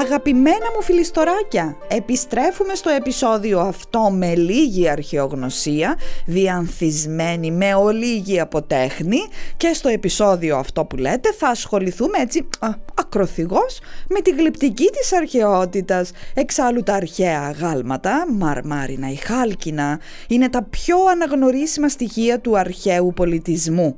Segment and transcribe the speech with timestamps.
[0.00, 9.18] Αγαπημένα μου φιλιστοράκια, επιστρέφουμε στο επεισόδιο αυτό με λίγη αρχαιογνωσία, διανθισμένη με ολίγη αποτέχνη
[9.56, 15.12] και στο επεισόδιο αυτό που λέτε θα ασχοληθούμε έτσι α, ακροθυγός με τη γλυπτική της
[15.12, 16.10] αρχαιότητας.
[16.34, 23.96] Εξάλλου τα αρχαία γάλματα, μαρμάρινα ή χάλκινα, είναι τα πιο αναγνωρίσιμα στοιχεία του αρχαίου πολιτισμού.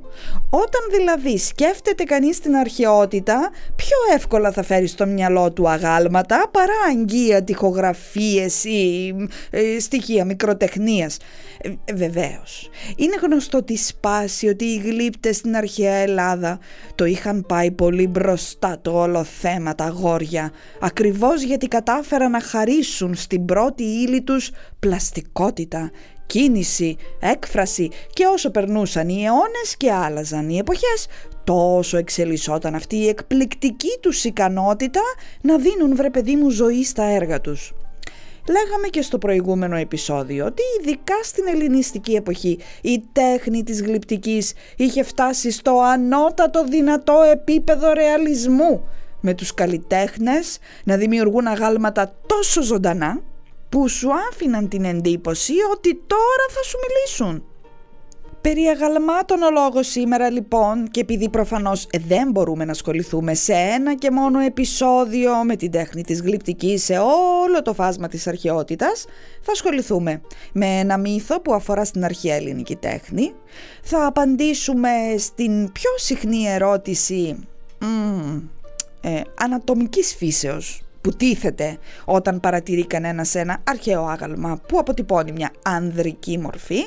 [0.49, 6.73] Όταν δηλαδή σκέφτεται κανείς την αρχαιότητα, πιο εύκολα θα φέρει στο μυαλό του αγάλματα παρά
[6.89, 9.13] αγγεία τυχογραφίες ή
[9.49, 11.17] ε, στοιχεία μικροτεχνίας.
[11.57, 16.59] Ε, βεβαίως, είναι γνωστό τη σπάση ότι οι γλύπτες στην αρχαία Ελλάδα
[16.95, 23.15] το είχαν πάει πολύ μπροστά το όλο θέμα τα αγόρια, ακριβώς γιατί κατάφεραν να χαρίσουν
[23.15, 25.91] στην πρώτη ύλη τους πλαστικότητα
[26.25, 31.07] κίνηση, έκφραση και όσο περνούσαν οι αιώνες και άλλαζαν οι εποχές,
[31.43, 35.01] τόσο εξελισσόταν αυτή η εκπληκτική τους ικανότητα
[35.41, 37.73] να δίνουν βρε παιδί μου ζωή στα έργα τους.
[38.49, 45.03] Λέγαμε και στο προηγούμενο επεισόδιο ότι ειδικά στην ελληνιστική εποχή η τέχνη της γλυπτικής είχε
[45.03, 48.87] φτάσει στο ανώτατο δυνατό επίπεδο ρεαλισμού
[49.21, 53.21] με τους καλλιτέχνες να δημιουργούν αγάλματα τόσο ζωντανά
[53.69, 57.47] που σου άφηναν την εντύπωση ότι τώρα θα σου μιλήσουν.
[58.43, 63.95] Περί αγαλμάτων ο λόγος σήμερα λοιπόν και επειδή προφανώς δεν μπορούμε να ασχοληθούμε σε ένα
[63.95, 69.05] και μόνο επεισόδιο με την τέχνη της γλυπτικής σε όλο το φάσμα της αρχαιότητας
[69.41, 73.33] θα ασχοληθούμε με ένα μύθο που αφορά στην αρχαία ελληνική τέχνη.
[73.81, 77.47] Θα απαντήσουμε στην πιο συχνή ερώτηση
[77.79, 78.37] μ,
[79.01, 86.37] ε, ανατομικής φύσεως που τίθεται όταν παρατηρεί κανένα ένα αρχαίο άγαλμα που αποτυπώνει μια ανδρική
[86.37, 86.81] μορφή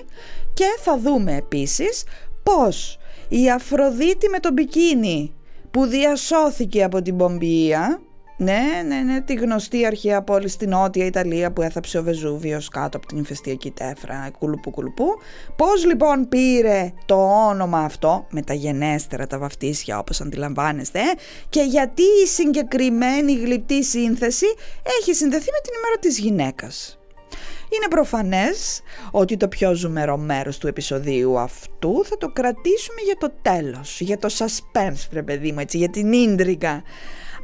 [0.55, 2.05] και θα δούμε επίσης
[2.43, 5.33] πως η Αφροδίτη με τον μπικίνι
[5.71, 8.01] που διασώθηκε από την Πομπία
[8.37, 12.97] ναι, ναι, ναι, τη γνωστή αρχαία πόλη στην Νότια Ιταλία που έθαψε ο Βεζούβιος κάτω
[12.97, 15.07] από την ηφαιστειακή τέφρα, κουλουπού κουλουπού.
[15.57, 21.01] Πώς λοιπόν πήρε το όνομα αυτό, με τα γενέστερα τα βαφτίσια όπως αντιλαμβάνεστε,
[21.49, 24.47] και γιατί η συγκεκριμένη γλυπτή σύνθεση
[25.01, 26.99] έχει συνδεθεί με την ημέρα της γυναίκας.
[27.75, 28.81] Είναι προφανές
[29.11, 34.19] ότι το πιο ζουμερό μέρος του επεισοδίου αυτού θα το κρατήσουμε για το τέλος, για
[34.19, 36.83] το suspense, βρε παιδί μου, έτσι, για την ίντρικα.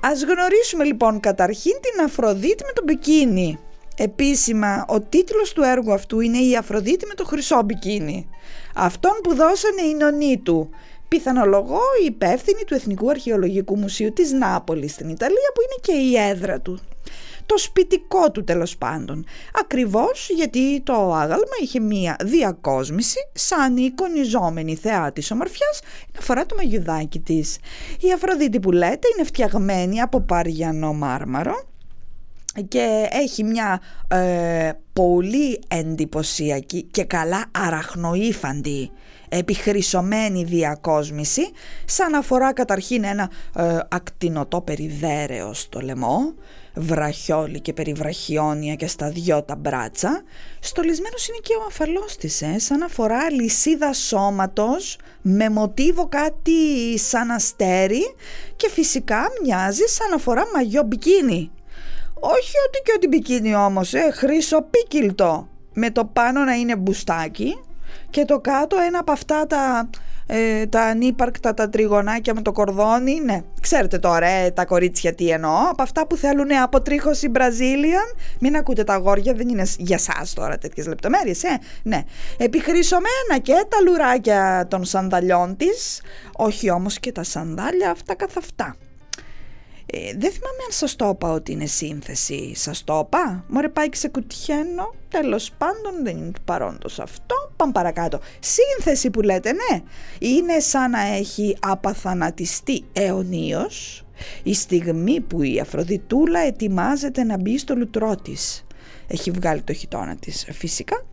[0.05, 3.59] Ας γνωρίσουμε λοιπόν καταρχήν την Αφροδίτη με τον μπικίνι.
[3.97, 8.29] Επίσημα, ο τίτλος του έργου αυτού είναι «Η Αφροδίτη με το χρυσό μπικίνι».
[8.75, 10.71] Αυτόν που δώσανε οι νονοί του.
[11.09, 16.29] Πιθανολογώ η υπεύθυνη του Εθνικού Αρχαιολογικού Μουσείου της Νάπολης στην Ιταλία που είναι και η
[16.31, 16.81] έδρα του
[17.47, 19.25] το σπιτικό του τέλος πάντων.
[19.61, 25.81] Ακριβώς γιατί το άγαλμα είχε μία διακόσμηση σαν η εικονιζόμενη θεά της ομορφιάς
[26.15, 27.59] να φορά το μαγιουδάκι της.
[28.01, 31.63] Η Αφροδίτη που λέτε είναι φτιαγμένη από παριανό μάρμαρο
[32.69, 38.91] και έχει μια ε, πολύ εντυπωσιακή και καλά αραχνοήφαντη
[39.29, 41.51] επιχρυσωμένη διακόσμηση
[41.85, 46.35] σαν αφορά καταρχήν ένα ε, ακτινοτό περιδέρεο στο λαιμό
[46.75, 50.23] βραχιόλι και περιβραχιόνια και στα δυο τα μπράτσα,
[50.61, 56.53] στολισμένος είναι και ο αφαλός της, ε, σαν αφορά λυσίδα σώματος με μοτίβο κάτι
[56.99, 58.15] σαν αστέρι
[58.57, 61.51] και φυσικά μοιάζει σαν αφορά μαγιό μπικίνι.
[62.15, 67.61] Όχι ότι και ότι μπικίνι όμως, ε, χρυσοπίκυλτο, με το πάνω να είναι μπουστάκι
[68.11, 69.91] και το κάτω ένα από αυτά τα
[70.27, 75.29] ε, τα ανύπαρκτα τα τριγωνάκια με το κορδόνι, ναι, ξέρετε τώρα ε, τα κορίτσια τι
[75.29, 80.33] εννοώ, από αυτά που θέλουν αποτρίχωση Brazilian, μην ακούτε τα αγόρια, δεν είναι για σας
[80.33, 82.03] τώρα τέτοιες λεπτομέρειες, ε, ναι,
[82.37, 86.03] επιχρυσωμένα και τα λουράκια των σανδαλιών της,
[86.37, 88.77] όχι όμως και τα σανδάλια αυτά καθ' αυτά.
[89.95, 92.53] Ε, δεν θυμάμαι αν σας το είπα ότι είναι σύνθεση.
[92.55, 93.45] Σας το είπα.
[93.49, 94.95] Μωρέ πάει και σε κουτιένω.
[95.09, 97.35] Τέλος πάντων δεν είναι του παρόντος αυτό.
[97.57, 98.21] Πάμε παρακάτω.
[98.41, 99.81] Σύνθεση που λέτε ναι.
[100.19, 104.05] Είναι σαν να έχει απαθανατιστεί αιωνίως
[104.43, 108.65] η στιγμή που η Αφροδιτούλα ετοιμάζεται να μπει στο λουτρό της.
[109.07, 111.05] Έχει βγάλει το χιτόνα της φυσικά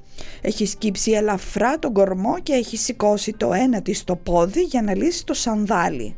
[0.42, 4.96] έχει σκύψει ελαφρά τον κορμό και έχει σηκώσει το ένα της το πόδι για να
[4.96, 6.16] λύσει το σανδάλι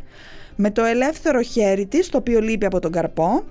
[0.61, 3.43] με το ελεύθερο χέρι της, το οποίο λείπει από τον καρπό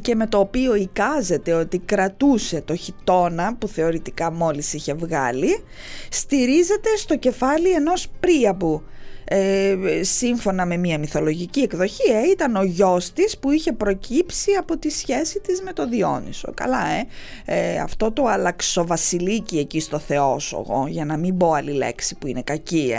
[0.00, 5.64] και με το οποίο εικάζεται ότι κρατούσε το χιτόνα που θεωρητικά μόλις είχε βγάλει,
[6.10, 8.82] στηρίζεται στο κεφάλι ενός πρίαμπου,
[9.32, 14.78] ε, σύμφωνα με μια μυθολογική εκδοχή ε, ήταν ο γιος της που είχε προκύψει από
[14.78, 16.52] τη σχέση της με το Διόνυσο.
[16.54, 17.06] Καλά ε,
[17.44, 22.42] ε αυτό το αλλαξοβασιλίκι εκεί στο Θεόσογο για να μην πω άλλη λέξη που είναι
[22.42, 22.94] κακή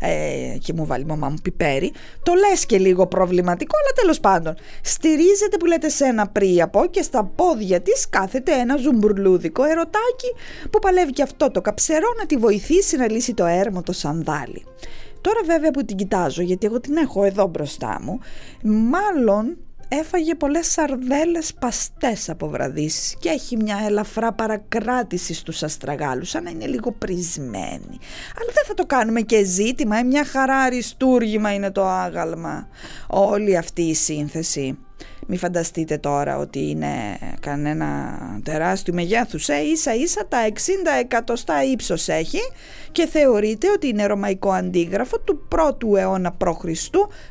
[0.00, 1.92] ε, ε και μου βάλει η μαμά μου πιπέρι
[2.22, 7.02] το λες και λίγο προβληματικό αλλά τέλος πάντων στηρίζεται που λέτε σε ένα πρίαπο και
[7.02, 10.32] στα πόδια της κάθεται ένα ζουμπουρλούδικο ερωτάκι
[10.70, 14.64] που παλεύει και αυτό το καψερό να τη βοηθήσει να λύσει το έρμο το σανδάλι.
[15.22, 18.18] Τώρα βέβαια που την κοιτάζω, γιατί εγώ την έχω εδώ μπροστά μου,
[18.62, 19.56] μάλλον
[20.00, 26.50] έφαγε πολλές σαρδέλες παστές από βραδύσεις και έχει μια ελαφρά παρακράτηση στους αστραγάλους, σαν να
[26.50, 27.98] είναι λίγο πρισμένη.
[28.38, 32.68] Αλλά δεν θα το κάνουμε και ζήτημα, ε, μια χαρά αριστούργημα είναι το άγαλμα.
[33.06, 34.78] Όλη αυτή η σύνθεση.
[35.26, 36.88] Μη φανταστείτε τώρα ότι είναι
[37.40, 40.52] κανένα τεράστιο μεγέθους, ε, ίσα ίσα τα 60
[41.00, 42.40] εκατοστά ύψος έχει
[42.92, 46.64] και θεωρείται ότι είναι ρωμαϊκό αντίγραφο του πρώτου αιώνα π.Χ.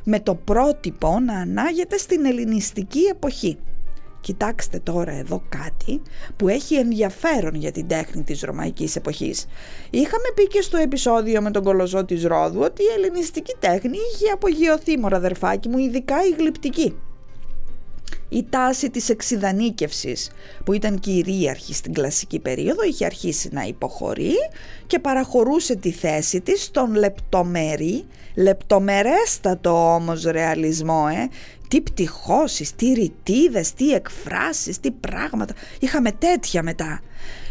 [0.03, 3.57] με το πρότυπο να ανάγεται στην ελληνιστική εποχή.
[4.21, 6.01] Κοιτάξτε τώρα εδώ κάτι
[6.35, 9.45] που έχει ενδιαφέρον για την τέχνη της ρωμαϊκής εποχής.
[9.89, 14.31] Είχαμε πει και στο επεισόδιο με τον κολοζό της Ρόδου ότι η ελληνιστική τέχνη είχε
[14.33, 16.95] απογειωθεί μωραδερφάκι μου, ειδικά η γλυπτική
[18.29, 20.31] η τάση της εξειδανίκευσης
[20.65, 24.33] που ήταν κυρίαρχη στην κλασική περίοδο είχε αρχίσει να υποχωρεί
[24.87, 28.05] και παραχωρούσε τη θέση της στον λεπτομερή,
[28.35, 31.27] λεπτομερέστατο όμως ρεαλισμό ε,
[31.67, 35.53] τι πτυχώσεις, τι ρητίδες, τι εκφράσεις, τι πράγματα.
[35.79, 37.01] Είχαμε τέτοια μετά.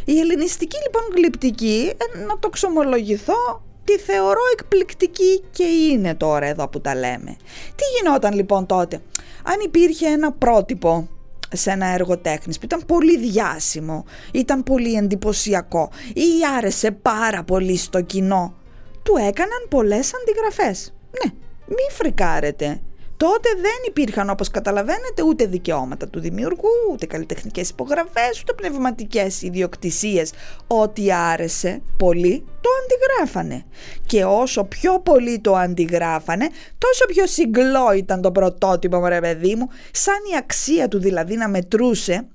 [0.04, 3.62] Η ελληνιστική λοιπόν γλυπτική, ε, να το ξομολογηθώ,
[3.96, 7.36] τη θεωρώ εκπληκτική και είναι τώρα εδώ που τα λέμε.
[7.74, 9.00] Τι γινόταν λοιπόν τότε;
[9.44, 11.08] Αν υπήρχε ένα πρότυπο
[11.52, 17.76] σε ένα έργο τέχνης που ήταν πολύ διάσημο, ήταν πολύ εντυπωσιακό ή άρεσε πάρα πολύ
[17.76, 18.54] στο κοινό,
[19.02, 20.94] του έκαναν πολλές αντιγραφές.
[21.10, 21.32] Ναι,
[21.66, 22.80] μη φρικάρετε
[23.26, 30.32] τότε δεν υπήρχαν όπως καταλαβαίνετε ούτε δικαιώματα του δημιουργού, ούτε καλλιτεχνικές υπογραφές, ούτε πνευματικές ιδιοκτησίες.
[30.66, 33.64] Ό,τι άρεσε πολύ το αντιγράφανε.
[34.06, 39.68] Και όσο πιο πολύ το αντιγράφανε, τόσο πιο συγκλό ήταν το πρωτότυπο μωρέ παιδί μου,
[39.90, 42.26] σαν η αξία του δηλαδή να μετρούσε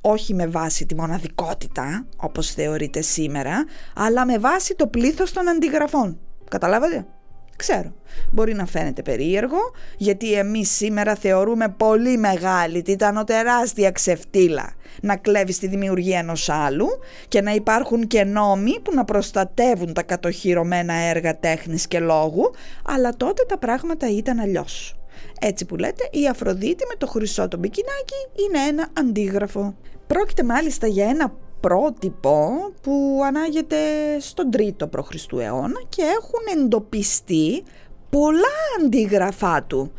[0.00, 3.64] όχι με βάση τη μοναδικότητα, όπως θεωρείται σήμερα,
[3.94, 6.18] αλλά με βάση το πλήθος των αντιγραφών.
[6.50, 7.06] Καταλάβατε;
[7.60, 7.92] Ξέρω,
[8.30, 9.58] μπορεί να φαίνεται περίεργο,
[9.96, 16.86] γιατί εμείς σήμερα θεωρούμε πολύ μεγάλη ήταν τεράστια ξεφτύλα να κλέβεις τη δημιουργία ενός άλλου
[17.28, 22.50] και να υπάρχουν και νόμοι που να προστατεύουν τα κατοχυρωμένα έργα τέχνης και λόγου,
[22.84, 24.98] αλλά τότε τα πράγματα ήταν αλλιώς.
[25.40, 28.14] Έτσι που λέτε, η Αφροδίτη με το χρυσό το μπικινάκι
[28.48, 29.74] είναι ένα αντίγραφο.
[30.06, 32.50] Πρόκειται μάλιστα για ένα πρότυπο
[32.82, 33.76] που ανάγεται
[34.18, 35.32] στον 3ο π.Χ.
[35.32, 37.62] αιώνα και έχουν εντοπιστεί
[38.10, 39.92] πολλά αντίγραφά του.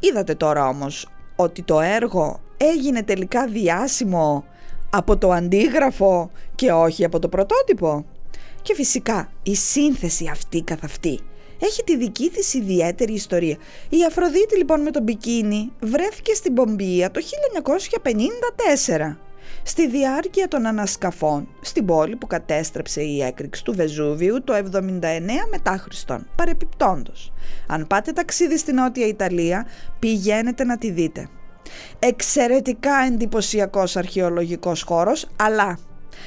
[0.00, 4.44] Είδατε τώρα όμως ότι το έργο έγινε τελικά διάσημο
[4.90, 8.04] από το αντίγραφο και όχι από το πρωτότυπο;
[8.62, 11.20] Και φυσικά η σύνθεση αυτή καθ' αυτή
[11.60, 13.56] έχει τη δική της ιδιαίτερη ιστορία.
[13.88, 17.20] Η Αφροδίτη λοιπόν με τον μπικίνι βρέθηκε στην Πομπία το
[19.10, 19.16] 1954
[19.68, 24.60] στη διάρκεια των ανασκαφών στην πόλη που κατέστρεψε η έκρηξη του Βεζούβιου το 79
[25.50, 26.26] μετά Χριστόν.
[26.36, 27.32] Παρεπιπτόντος,
[27.66, 29.66] αν πάτε ταξίδι στη Νότια Ιταλία,
[29.98, 31.28] πηγαίνετε να τη δείτε.
[31.98, 35.78] Εξαιρετικά εντυπωσιακός αρχαιολογικός χώρος, αλλά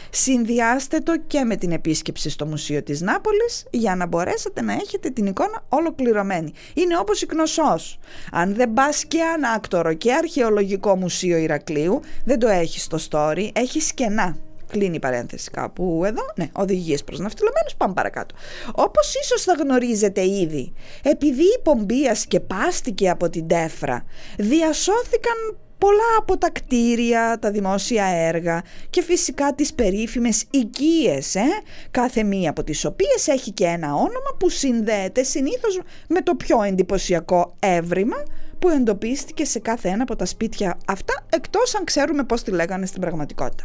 [0.10, 5.10] Συνδυάστε το και με την επίσκεψη στο Μουσείο της Νάπολης για να μπορέσετε να έχετε
[5.10, 6.54] την εικόνα ολοκληρωμένη.
[6.74, 8.00] Είναι όπως η Κνωσός.
[8.32, 13.88] Αν δεν πας και ανάκτορο και αρχαιολογικό μουσείο Ηρακλείου, δεν το έχεις στο story, έχεις
[13.88, 14.38] σκενά.
[14.68, 16.22] Κλείνει η παρένθεση κάπου εδώ.
[16.36, 17.76] Ναι, οδηγίες προς ναυτιλωμένους.
[17.78, 18.36] Πάμε παρακάτω.
[18.76, 20.74] Όπως ίσως θα γνωρίζετε ήδη,
[21.04, 24.06] επειδή η Πομπίας σκεπάστηκε από την Τέφρα,
[24.38, 31.46] διασώθηκαν πολλά από τα κτίρια, τα δημόσια έργα και φυσικά τις περίφημες οικίες, ε;
[31.92, 36.62] κάθε μία από τις οποίες έχει και ένα όνομα που συνδέεται συνήθως με το πιο
[36.64, 38.24] εντυπωσιακό έβριμα
[38.60, 42.86] που εντοπίστηκε σε κάθε ένα από τα σπίτια αυτά, εκτός αν ξέρουμε πώς τη λέγανε
[42.86, 43.64] στην πραγματικότητα.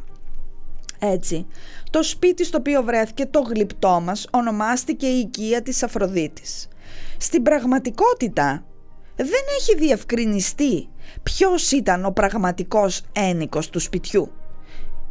[0.99, 1.47] Έτσι,
[1.91, 6.69] το σπίτι στο οποίο βρέθηκε το γλυπτό μας ονομάστηκε η οικία της Αφροδίτης.
[7.19, 8.65] Στην πραγματικότητα
[9.17, 10.89] δεν έχει διευκρινιστεί
[11.23, 14.31] ποιος ήταν ο πραγματικός ένικος του σπιτιού.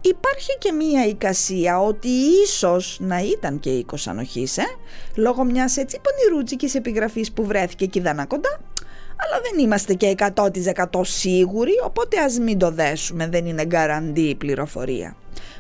[0.02, 2.08] Υπάρχει και μία εικασία ότι
[2.44, 4.66] ίσως να ήταν και οίκος ανοχής, ε;
[5.16, 8.60] λόγω μιας έτσι πονηρούτσικης επιγραφής που βρέθηκε εκεί δάνα κοντά,
[9.18, 14.36] αλλά δεν είμαστε και 100% σίγουροι, οπότε ας μην το δέσουμε, δεν είναι γκαραντή η
[14.36, 15.16] πληροφορία.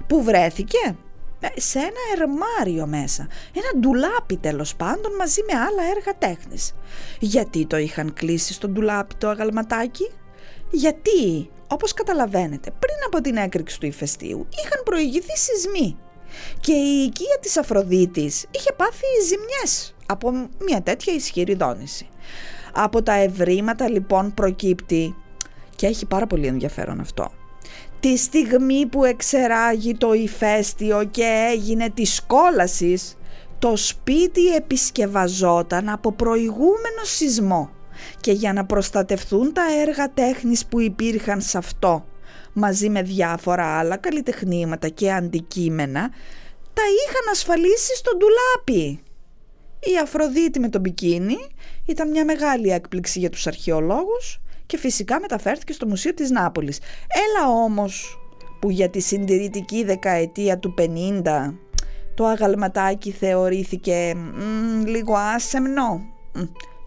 [0.08, 0.96] Πού βρέθηκε;
[1.40, 6.74] Ε, σε ένα ερμάριο μέσα, ένα ντουλάπι τέλος πάντων μαζί με άλλα έργα τέχνης.
[7.20, 10.12] Γιατί το είχαν κλείσει στο ντουλάπι το αγαλματάκι;
[10.72, 15.98] Γιατί, όπως καταλαβαίνετε, πριν από την έκρηξη του ηφαιστείου είχαν προηγηθεί σεισμοί
[16.60, 20.32] και η οικία της Αφροδίτης είχε πάθει ζημιές από
[20.66, 22.10] μια τέτοια ισχυρή δόνηση.
[22.74, 25.16] Από τα ευρήματα λοιπόν προκύπτει
[25.76, 27.32] και έχει πάρα πολύ ενδιαφέρον αυτό.
[28.06, 33.18] Τη στιγμή που εξεράγει το ηφαίστειο και έγινε της κόλασης,
[33.60, 37.70] το σπίτι επισκευαζόταν από προηγούμενο σεισμό
[38.20, 42.06] και για να προστατευθούν τα έργα τέχνης που υπήρχαν σε αυτό
[42.54, 46.10] μαζί με διάφορα άλλα καλλιτεχνήματα και αντικείμενα
[46.74, 49.04] τα είχαν ασφαλίσει στο ντουλάπι.
[49.80, 51.38] Η Αφροδίτη με τον μπικίνι
[51.86, 56.80] ήταν μια μεγάλη έκπληξη για τους αρχαιολόγους και φυσικά μεταφέρθηκε στο Μουσείο της Νάπολης.
[57.08, 58.20] Έλα όμως
[58.60, 61.54] που για τη συντηρητική δεκαετία του 50
[62.16, 64.16] το αγαλματάκι θεωρήθηκε
[64.86, 66.02] λίγο άσεμνο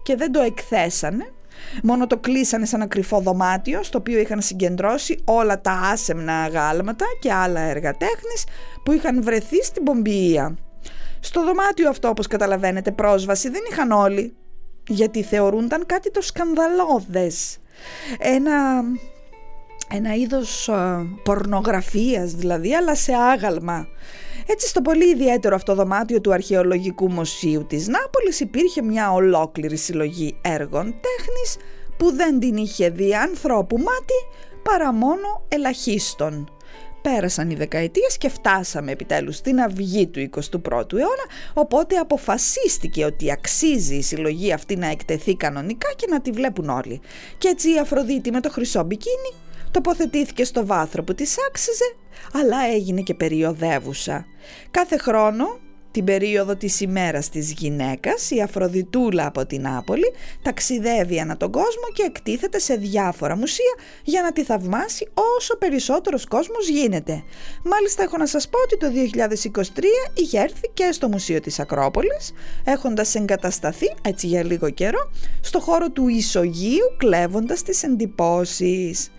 [0.03, 1.33] και δεν το εκθέσανε
[1.83, 7.05] Μόνο το κλείσανε σε ένα κρυφό δωμάτιο στο οποίο είχαν συγκεντρώσει όλα τα άσεμνα αγάλματα
[7.19, 8.43] και άλλα έργα τέχνης
[8.83, 10.57] που είχαν βρεθεί στην Πομπιεία.
[11.19, 14.35] Στο δωμάτιο αυτό όπως καταλαβαίνετε πρόσβαση δεν είχαν όλοι
[14.87, 17.57] γιατί θεωρούνταν κάτι το σκανδαλώδες.
[18.19, 18.83] Ένα,
[19.91, 23.87] ένα είδος uh, πορνογραφίας δηλαδή αλλά σε άγαλμα
[24.51, 30.37] έτσι στο πολύ ιδιαίτερο αυτό δωμάτιο του Αρχαιολογικού Μουσείου της Νάπολης υπήρχε μια ολόκληρη συλλογή
[30.41, 31.57] έργων τέχνης
[31.97, 36.51] που δεν την είχε δει ανθρώπου μάτι παρά μόνο ελαχίστων.
[37.01, 43.95] Πέρασαν οι δεκαετίες και φτάσαμε επιτέλους στην αυγή του 21ου αιώνα, οπότε αποφασίστηκε ότι αξίζει
[43.95, 47.01] η συλλογή αυτή να εκτεθεί κανονικά και να τη βλέπουν όλοι.
[47.37, 49.33] Και έτσι η Αφροδίτη με το χρυσό μπικίνι
[49.71, 51.95] τοποθετήθηκε στο βάθρο που της άξιζε,
[52.33, 54.25] αλλά έγινε και περιοδεύουσα.
[54.71, 55.45] Κάθε χρόνο,
[55.91, 61.83] την περίοδο της ημέρας της γυναίκας, η Αφροδιτούλα από την Άπολη ταξιδεύει ανά τον κόσμο
[61.93, 67.23] και εκτίθεται σε διάφορα μουσεία για να τη θαυμάσει όσο περισσότερος κόσμος γίνεται.
[67.63, 68.87] Μάλιστα έχω να σας πω ότι το
[69.61, 69.61] 2023
[70.13, 75.89] είχε έρθει και στο Μουσείο της Ακρόπολης, έχοντας εγκατασταθεί έτσι για λίγο καιρό στο χώρο
[75.89, 79.11] του Ισογείου κλέβοντας τις εντυπώσεις.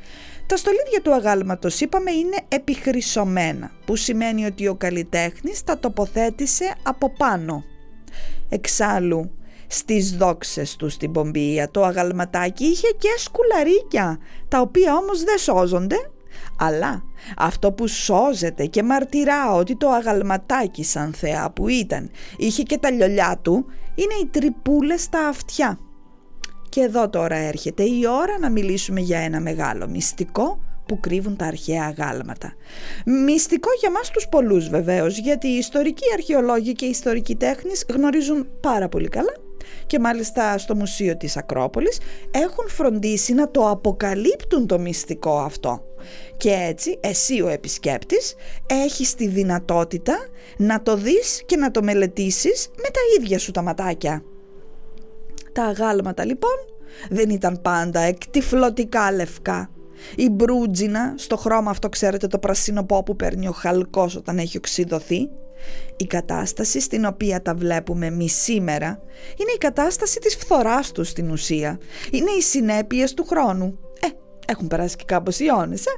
[0.51, 7.13] Τα στολίδια του αγάλματος είπαμε είναι επιχρυσωμένα, που σημαίνει ότι ο καλλιτέχνης τα τοποθέτησε από
[7.19, 7.65] πάνω.
[8.49, 9.31] Εξάλλου,
[9.67, 16.11] στις δόξες του στην Πομπία το αγαλματάκι είχε και σκουλαρίκια, τα οποία όμως δεν σώζονται,
[16.59, 17.03] αλλά
[17.37, 22.91] αυτό που σώζεται και μαρτυρά ότι το αγαλματάκι σαν θεά που ήταν είχε και τα
[22.91, 25.79] λιολιά του είναι οι τρυπούλες στα αυτιά.
[26.71, 31.47] Και εδώ τώρα έρχεται η ώρα να μιλήσουμε για ένα μεγάλο μυστικό που κρύβουν τα
[31.47, 32.55] αρχαία γάλματα.
[33.25, 38.47] Μυστικό για μας τους πολλούς βεβαίως, γιατί οι ιστορικοί αρχαιολόγοι και οι ιστορικοί τέχνης γνωρίζουν
[38.61, 39.33] πάρα πολύ καλά
[39.87, 41.99] και μάλιστα στο Μουσείο της Ακρόπολης
[42.31, 45.85] έχουν φροντίσει να το αποκαλύπτουν το μυστικό αυτό.
[46.37, 48.35] Και έτσι εσύ ο επισκέπτης
[48.67, 50.17] έχεις τη δυνατότητα
[50.57, 54.23] να το δεις και να το μελετήσεις με τα ίδια σου τα ματάκια.
[55.53, 56.57] Τα αγάλματα λοιπόν
[57.11, 59.71] δεν ήταν πάντα εκτιφλωτικά λευκά.
[60.17, 65.29] Η μπρούτζινα, στο χρώμα αυτό ξέρετε το πρασίνοπό που παίρνει ο χαλκός όταν έχει οξυδωθεί.
[65.97, 69.03] Η κατάσταση στην οποία τα βλέπουμε εμείς σήμερα
[69.37, 71.79] είναι η κατάσταση της φθοράς τους στην ουσία.
[72.11, 73.79] Είναι οι συνέπειες του χρόνου.
[74.01, 74.07] Ε,
[74.47, 75.91] έχουν περάσει και κάπως οι αιώνες, ε.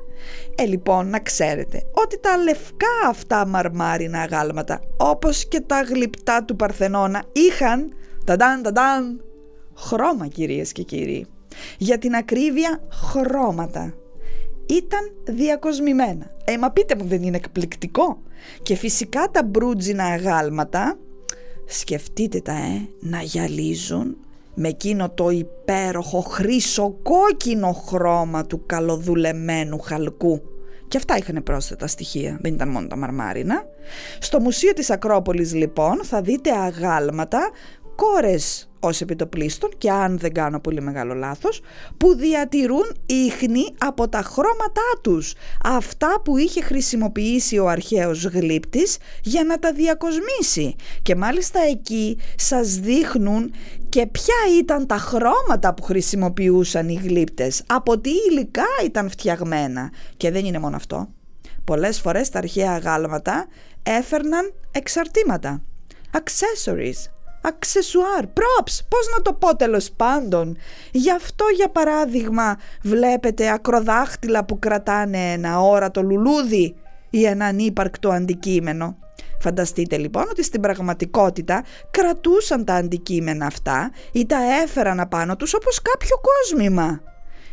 [0.63, 6.57] Ε, λοιπόν, να ξέρετε ότι τα λευκά αυτά μαρμάρινα αγάλματα, όπως και τα γλυπτά του
[6.57, 7.93] Παρθενώνα, είχαν,
[8.25, 9.25] ταντάν, ταντάν,
[9.77, 11.27] χρώμα κυρίες και κύριοι.
[11.79, 13.95] Για την ακρίβεια χρώματα.
[14.67, 16.31] Ήταν διακοσμημένα.
[16.45, 18.23] Ε, μα πείτε μου δεν είναι εκπληκτικό;
[18.63, 20.99] Και φυσικά τα μπρούτζινα αγάλματα,
[21.67, 24.17] σκεφτείτε τα ε, να γυαλίζουν
[24.55, 30.43] με εκείνο το υπέροχο χρυσό κόκκινο χρώμα του καλοδουλεμένου χαλκού.
[30.89, 33.65] Και αυτά είχαν πρόσθετα στοιχεία, δεν ήταν μόνο τα μαρμάρινα.
[34.19, 37.51] Στο Μουσείο της Ακρόπολης λοιπόν θα δείτε αγάλματα
[37.97, 41.61] κόρες ως επιτοπλίστων και αν δεν κάνω πολύ μεγάλο λάθος
[41.97, 45.35] που διατηρούν ίχνη από τα χρώματά τους.
[45.65, 50.75] Αυτά που είχε χρησιμοποιήσει ο αρχαίος γλύπτης για να τα διακοσμήσει.
[51.03, 53.53] Και μάλιστα εκεί σας δείχνουν
[53.89, 59.93] και ποια ήταν τα χρώματα που χρησιμοποιούσαν οι γλύπτες από τι υλικά ήταν φτιαγμένα.
[60.17, 61.09] Και δεν είναι μόνο αυτό.
[61.65, 63.47] Πολλές φορές τα αρχαία γάλματα
[63.83, 65.63] έφερναν εξαρτήματα
[66.13, 70.57] accessories αξεσουάρ, props, πώς να το πω τέλος πάντων.
[70.91, 76.75] Γι' αυτό για παράδειγμα βλέπετε ακροδάχτυλα που κρατάνε ένα όρατο λουλούδι
[77.11, 78.97] ή ένα ανύπαρκτο αντικείμενο.
[79.41, 85.83] Φανταστείτε λοιπόν ότι στην πραγματικότητα κρατούσαν τα αντικείμενα αυτά ή τα έφεραν απάνω τους όπως
[85.83, 87.01] κάποιο κόσμημα.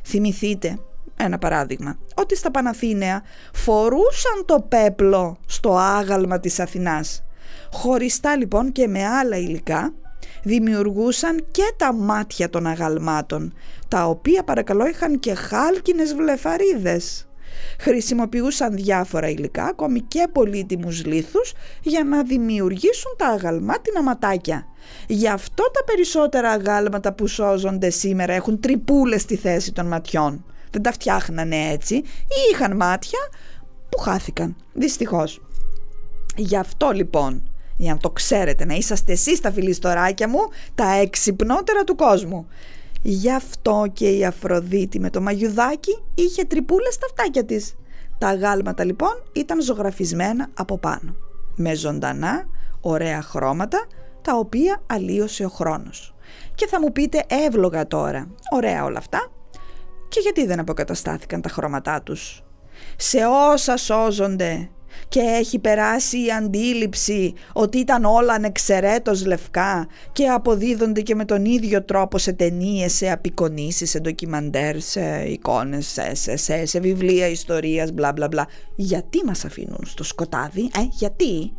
[0.03, 0.79] Θυμηθείτε
[1.15, 7.23] ένα παράδειγμα, ότι στα Παναθήναια φορούσαν το πέπλο στο άγαλμα της Αθηνάς.
[7.71, 9.93] Χωριστά λοιπόν και με άλλα υλικά
[10.43, 13.53] δημιουργούσαν και τα μάτια των αγαλμάτων,
[13.87, 17.23] τα οποία παρακαλώ είχαν και χάλκινες βλεφαρίδες.
[17.79, 24.65] Χρησιμοποιούσαν διάφορα υλικά, ακόμη και πολύτιμους λίθους, για να δημιουργήσουν τα αγαλμάτινα ματάκια.
[25.07, 30.45] Γι' αυτό τα περισσότερα αγάλματα που σώζονται σήμερα έχουν τρυπούλες στη θέση των ματιών.
[30.71, 33.19] Δεν τα φτιάχνανε έτσι ή είχαν μάτια
[33.89, 35.41] που χάθηκαν, δυστυχώς.
[36.35, 37.43] Γι' αυτό λοιπόν
[37.79, 40.39] για να το ξέρετε, να είσαστε εσείς τα φιλιστοράκια μου,
[40.75, 42.47] τα εξυπνότερα του κόσμου.
[43.01, 47.75] Γι' αυτό και η Αφροδίτη με το μαγιουδάκι είχε τρυπούλες στα φτάκια της.
[48.17, 51.15] Τα γάλματα λοιπόν ήταν ζωγραφισμένα από πάνω,
[51.55, 52.49] με ζωντανά,
[52.81, 53.87] ωραία χρώματα,
[54.21, 56.15] τα οποία αλλίωσε ο χρόνος.
[56.55, 59.31] Και θα μου πείτε εύλογα τώρα, ωραία όλα αυτά,
[60.07, 62.43] και γιατί δεν αποκαταστάθηκαν τα χρώματά τους;
[62.95, 63.19] Σε
[63.51, 64.69] όσα σώζονται
[65.07, 71.45] και έχει περάσει η αντίληψη ότι ήταν όλα ανεξαιρέτως λευκά και αποδίδονται και με τον
[71.45, 77.27] ίδιο τρόπο σε ταινίες, σε απεικονίσεις, σε ντοκιμαντέρ, σε εικόνες, σε, σε, σε, σε βιβλία
[77.27, 78.47] ιστορίας, μπλα μπλα μπλα.
[78.75, 81.53] Γιατί μας αφήνουν στο σκοτάδι, ε, γιατί...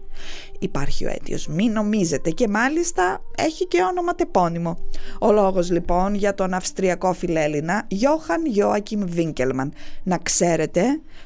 [0.59, 4.77] Υπάρχει ο αίτιος, μην νομίζετε και μάλιστα έχει και όνομα τεπώνυμο.
[5.21, 9.73] Ο λόγος λοιπόν για τον Αυστριακό φιλέλληνα Γιώχαν Γιώακιμ Βίνκελμαν.
[10.03, 10.83] Να ξέρετε,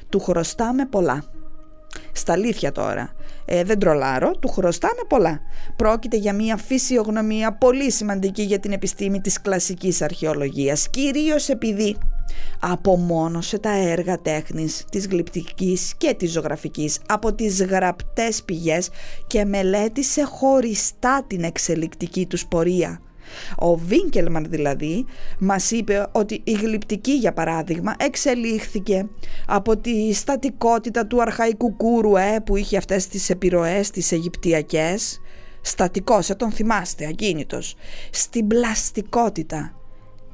[0.09, 1.34] του χρωστάμε πολλά.
[2.17, 3.13] Στα αλήθεια τώρα.
[3.45, 5.39] Ε, δεν τρολάρω, του χρωστάμε πολλά.
[5.75, 11.97] Πρόκειται για μια φυσιογνωμία πολύ σημαντική για την επιστήμη της κλασικής αρχαιολογίας, κυρίως επειδή
[12.59, 18.89] απομόνωσε τα έργα τέχνης της γλυπτικής και της ζωγραφικής από τις γραπτές πηγές
[19.27, 22.99] και μελέτησε χωριστά την εξελικτική τους πορεία.
[23.57, 25.05] Ο Βίνκελμαν δηλαδή
[25.39, 29.07] μας είπε ότι η γλυπτική για παράδειγμα εξελίχθηκε
[29.47, 35.19] από τη στατικότητα του αρχαϊκού κούρουε που είχε αυτές τις επιρροές τις Αιγυπτιακές.
[35.61, 37.75] Στατικός, ε, τον θυμάστε, ακίνητος.
[38.11, 39.73] Στην πλαστικότητα.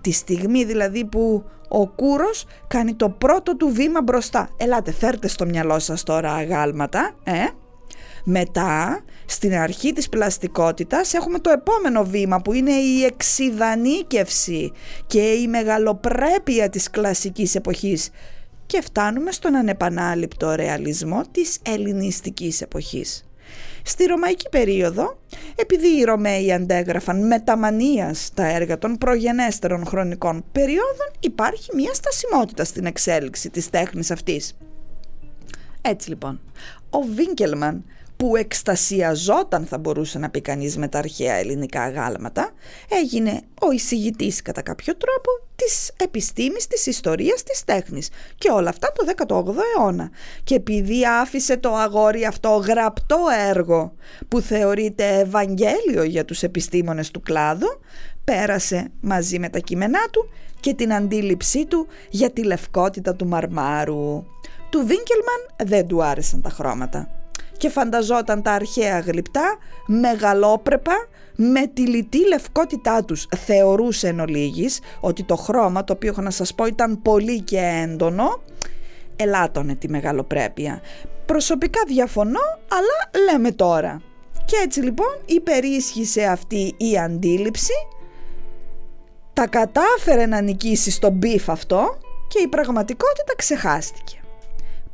[0.01, 4.49] Τη στιγμή δηλαδή που ο κούρος κάνει το πρώτο του βήμα μπροστά.
[4.57, 7.45] Ελάτε φέρτε στο μυαλό σας τώρα αγάλματα ε;
[8.23, 14.71] Μετά, στην αρχή της πλαστικότητας έχουμε το επόμενο βήμα που είναι η εξειδανίκευση
[15.07, 18.09] και η μεγαλοπρέπεια της κλασικής εποχής
[18.65, 23.25] και φτάνουμε στον ανεπανάληπτο ρεαλισμό της ελληνιστικής εποχής.
[23.83, 25.19] Στη ρωμαϊκή περίοδο,
[25.55, 32.85] επειδή οι Ρωμαίοι αντέγραφαν μεταμανίας τα έργα των προγενέστερων χρονικών περιόδων, υπάρχει μια στασιμότητα στην
[32.85, 34.57] εξέλιξη της τέχνης αυτής.
[35.81, 36.39] Έτσι λοιπόν,
[36.89, 37.83] ο Βίνκελμαν
[38.21, 42.51] που εκστασιαζόταν θα μπορούσε να πει κανείς με τα αρχαία ελληνικά γάλματα,
[43.01, 48.91] έγινε ο εισηγητής κατά κάποιο τρόπο της επιστήμης, της ιστορίας, της τέχνης και όλα αυτά
[48.91, 50.09] το 18ο αιώνα.
[50.43, 53.93] Και επειδή άφησε το αγόρι αυτό γραπτό έργο
[54.27, 57.79] που θεωρείται Ευαγγέλιο για τους επιστήμονες του κλάδου,
[58.23, 60.29] πέρασε μαζί με τα κείμενά του
[60.59, 64.23] και την αντίληψή του για τη λευκότητα του μαρμάρου.
[64.69, 67.20] Του Βίνκελμαν δεν του άρεσαν τα χρώματα
[67.61, 73.27] και φανταζόταν τα αρχαία γλυπτά μεγαλόπρεπα με τη λιτή λευκότητά τους.
[73.37, 77.57] Θεωρούσε εν ολίγοις ότι το χρώμα, το οποίο έχω να σας πω ήταν πολύ και
[77.57, 78.41] έντονο,
[79.15, 80.81] ελάττωνε τη μεγαλοπρέπεια.
[81.25, 84.01] Προσωπικά διαφωνώ, αλλά λέμε τώρα.
[84.45, 87.73] Και έτσι λοιπόν υπερίσχυσε αυτή η αντίληψη,
[89.33, 91.97] τα κατάφερε να νικήσει στον beef αυτό
[92.27, 94.20] και η πραγματικότητα ξεχάστηκε.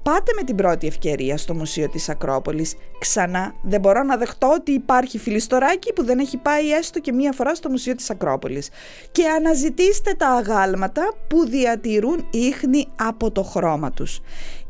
[0.07, 2.75] Πάτε με την πρώτη ευκαιρία στο Μουσείο της Ακρόπολης.
[2.99, 7.31] Ξανά δεν μπορώ να δεχτώ ότι υπάρχει φιλιστοράκι που δεν έχει πάει έστω και μία
[7.31, 8.69] φορά στο Μουσείο της Ακρόπολης.
[9.11, 14.19] Και αναζητήστε τα αγάλματα που διατηρούν ίχνη από το χρώμα τους.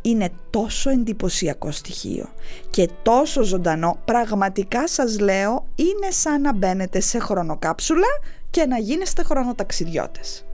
[0.01, 2.29] Είναι τόσο εντυπωσιακό στοιχείο
[2.69, 8.07] και τόσο ζωντανό, πραγματικά σας λέω, είναι σαν να μπαίνετε σε χρονοκάψουλα
[8.49, 10.45] και να γίνεστε χρονοταξιδιώτες.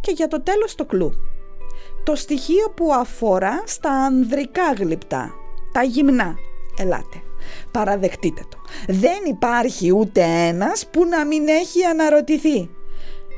[0.00, 1.31] Και για το τέλος το κλου
[2.04, 5.34] το στοιχείο που αφορά στα ανδρικά γλυπτά,
[5.72, 6.34] τα γυμνά.
[6.78, 7.22] Ελάτε,
[7.70, 8.58] παραδεχτείτε το.
[8.86, 12.70] Δεν υπάρχει ούτε ένας που να μην έχει αναρωτηθεί.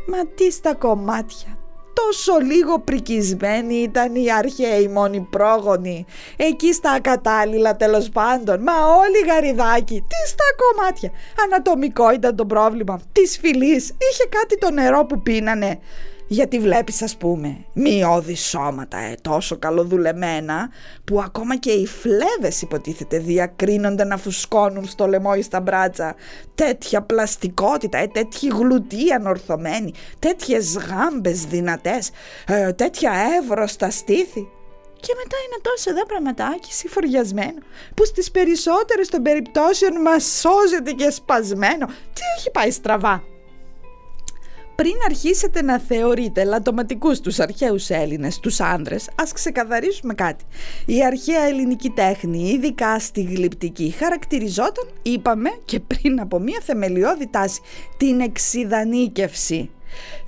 [0.07, 1.59] Μα τι στα κομμάτια,
[1.92, 6.05] τόσο λίγο πρικισμένοι ήταν οι αρχαίοι μόνοι πρόγονοι,
[6.37, 11.11] εκεί στα ακατάλληλα τέλος πάντων, μα όλοι γαριδάκι, τι στα κομμάτια.
[11.44, 15.79] Ανατομικό ήταν το πρόβλημα, της φυλής, είχε κάτι το νερό που πίνανε.
[16.26, 20.70] Γιατί βλέπεις ας πούμε μειώδη σώματα ε, τόσο καλοδουλεμένα
[21.04, 26.14] που ακόμα και οι φλέβες υποτίθεται διακρίνονται να φουσκώνουν στο λαιμό ή στα μπράτσα
[26.54, 32.10] τέτοια πλαστικότητα, ε, τέτοιοι γλουτοί ανορθωμένοι τέτοιες γάμπες δυνατές
[32.46, 34.48] ε, τέτοια εύρωστα στήθη
[35.00, 37.60] και μετά είναι τόσο εδώ πραγματάκι συμφοριασμένο
[37.94, 41.87] που στις περισσότερες των περιπτώσεων μας σώζεται και σπασμένο.
[41.87, 43.22] Τι έχει πάει στραβά;
[44.74, 50.44] Πριν αρχίσετε να θεωρείτε λατωματικούς τους αρχαίους Έλληνες, τους άντρες, ας ξεκαθαρίσουμε κάτι.
[50.87, 57.60] Η αρχαία ελληνική τέχνη, ειδικά στη γλυπτική, χαρακτηριζόταν, είπαμε και πριν από μια θεμελιώδη τάση,
[57.96, 59.70] την εξειδανίκευση.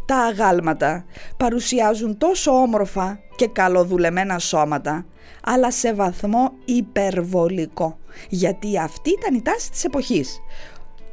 [0.04, 1.04] Τα αγάλματα
[1.36, 5.06] παρουσιάζουν τόσο όμορφα και καλοδουλεμένα σώματα,
[5.42, 10.40] αλλά σε βαθμό υπερβολικό, γιατί αυτή ήταν η τάση της εποχής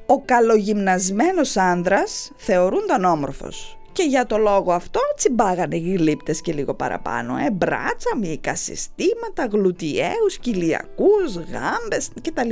[0.06, 7.38] ο καλογυμνασμένος άνδρας θεωρούνταν όμορφος και για το λόγο αυτό τσιμπάγανε γλύπτες και λίγο παραπάνω,
[7.38, 12.50] ε, μπράτσα, μυϊκά συστήματα, γλουτιαίους, κοιλιακούς, γάμπες κτλ.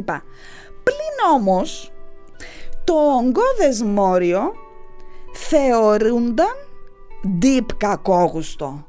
[0.83, 1.91] Πλην όμως
[2.83, 4.51] το ογκώδες μόριο
[5.33, 6.55] θεωρούνταν
[7.41, 8.85] deep κακόγουστο,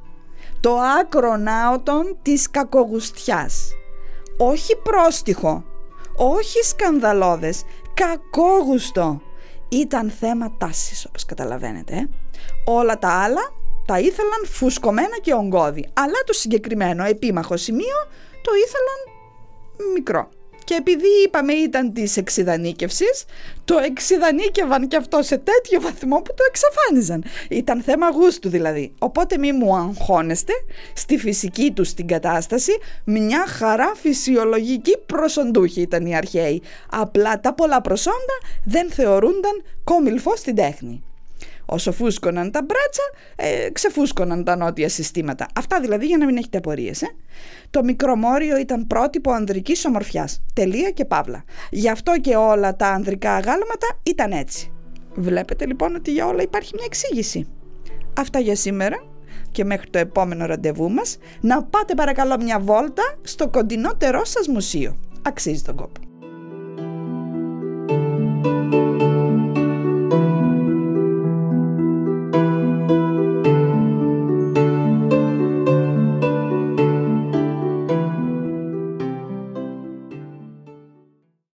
[0.60, 3.72] το άκρο νάωτον της κακογουστιάς.
[4.38, 5.64] Όχι πρόστιχο,
[6.16, 7.62] όχι σκανδαλώδες,
[7.94, 9.20] κακόγουστο.
[9.68, 11.94] Ήταν θέμα τάσης όπως καταλαβαίνετε.
[11.94, 12.08] Ε.
[12.64, 13.40] Όλα τα άλλα
[13.86, 15.88] τα ήθελαν φουσκωμένα και ογκώδη.
[15.92, 17.96] Αλλά το συγκεκριμένο επίμαχο σημείο
[18.42, 20.28] το ήθελαν μικρό.
[20.72, 23.24] Και επειδή είπαμε ήταν της εξειδανίκευσης,
[23.64, 27.24] το εξειδανίκευαν και αυτό σε τέτοιο βαθμό που το εξαφάνιζαν.
[27.50, 28.92] Ήταν θέμα γούστου δηλαδή.
[28.98, 30.52] Οπότε μη μου αγχώνεστε,
[30.94, 32.72] στη φυσική του την κατάσταση,
[33.04, 36.62] μια χαρά φυσιολογική προσοντούχη ήταν οι αρχαίοι.
[36.90, 41.02] Απλά τα πολλά προσόντα δεν θεωρούνταν κόμιλφο στην τέχνη.
[41.72, 43.02] Όσο φούσκωναν τα μπράτσα,
[43.36, 45.46] ε, ξεφούσκωναν τα νότια συστήματα.
[45.54, 47.02] Αυτά δηλαδή για να μην έχετε απορίες.
[47.02, 47.06] Ε.
[47.70, 50.42] Το μικρό μόριο ήταν πρότυπο ανδρικής ομορφιάς.
[50.54, 51.44] Τελεία και παύλα.
[51.70, 54.72] Γι' αυτό και όλα τα ανδρικά αγάλματα ήταν έτσι.
[55.14, 57.46] Βλέπετε λοιπόν ότι για όλα υπάρχει μια εξήγηση.
[58.18, 59.04] Αυτά για σήμερα
[59.50, 65.00] και μέχρι το επόμενο ραντεβού μας να πάτε παρακαλώ μια βόλτα στο κοντινότερό σας μουσείο.
[65.22, 66.11] Αξίζει τον κόπο.